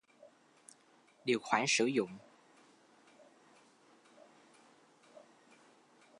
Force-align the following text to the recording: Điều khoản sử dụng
Điều 1.25 1.39
khoản 1.39 1.65
sử 1.67 1.85
dụng 1.85 2.11